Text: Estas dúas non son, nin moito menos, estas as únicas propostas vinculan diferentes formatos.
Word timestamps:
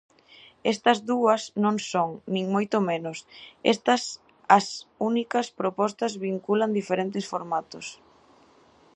Estas 0.73 0.99
dúas 1.11 1.41
non 1.63 1.75
son, 1.91 2.09
nin 2.33 2.45
moito 2.55 2.77
menos, 2.89 3.17
estas 3.73 4.01
as 4.57 4.65
únicas 5.09 5.47
propostas 5.59 6.13
vinculan 6.27 6.75
diferentes 6.79 7.25
formatos. 7.31 7.85